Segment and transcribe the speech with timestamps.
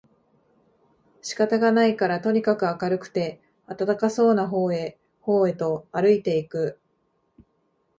[1.21, 6.79] 仕方がないからとにかく明るくて暖かそうな方へ方へとあるいて行く